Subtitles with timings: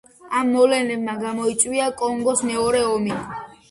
[0.37, 3.19] ამ მოვლენებმა გამოიწვია კონგოს მეორე ომი.